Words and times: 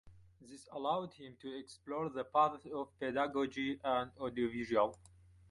This 0.41 0.67
allowed 0.71 1.13
him 1.13 1.37
to 1.43 1.59
explore 1.59 2.09
the 2.09 2.23
paths 2.23 2.65
of 2.73 2.87
pedagogy 2.99 3.79
and 3.83 4.09
audiovisual. 4.19 4.97